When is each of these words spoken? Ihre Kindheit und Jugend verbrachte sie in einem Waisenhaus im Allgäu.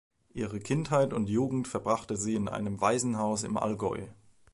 Ihre 0.33 0.59
Kindheit 0.59 1.13
und 1.13 1.29
Jugend 1.29 1.67
verbrachte 1.67 2.17
sie 2.17 2.33
in 2.33 2.47
einem 2.47 2.81
Waisenhaus 2.81 3.43
im 3.43 3.55
Allgäu. 3.55 4.07